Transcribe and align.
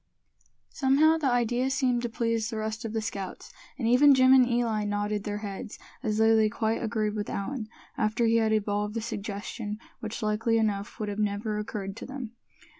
Somehow, 0.71 1.19
the 1.19 1.29
idea 1.29 1.69
seemed 1.69 2.01
to 2.01 2.09
please 2.09 2.49
the 2.49 2.57
rest 2.57 2.85
of 2.85 2.93
the 2.93 3.03
scouts; 3.03 3.53
and 3.77 3.87
even 3.87 4.15
Jim 4.15 4.33
and 4.33 4.47
Eli 4.49 4.83
nodded 4.83 5.25
their 5.25 5.37
heads, 5.45 5.77
as 6.01 6.17
though 6.17 6.35
they 6.35 6.49
quite 6.49 6.81
agreed 6.81 7.13
with 7.13 7.29
Allan, 7.29 7.67
after 7.99 8.25
he 8.25 8.37
had 8.37 8.51
evolved 8.51 8.95
the 8.95 9.01
suggestion, 9.01 9.77
which 9.99 10.23
likely 10.23 10.57
enough 10.57 10.99
would 10.99 11.07
have 11.09 11.19
never 11.19 11.59
occurred 11.59 11.95
to 11.97 12.07
them. 12.07 12.31